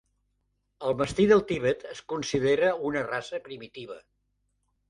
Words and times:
El 0.87 0.95
mastí 1.01 1.27
del 1.31 1.43
Tibet 1.51 1.85
es 1.91 2.01
considera 2.15 2.73
una 2.91 3.07
raça 3.13 3.41
primitiva. 3.51 4.03